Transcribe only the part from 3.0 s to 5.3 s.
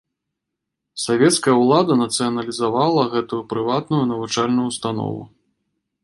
гэту прыватную навучальную ўстанову.